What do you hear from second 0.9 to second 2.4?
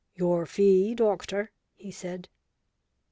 doctor," he said.